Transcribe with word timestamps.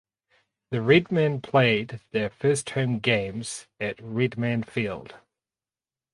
The 0.71 0.81
Redmen 0.81 1.41
played 1.41 1.99
their 2.09 2.31
home 2.73 2.97
games 2.97 3.67
at 3.79 4.01
Redman 4.01 4.63
Field. 4.63 5.17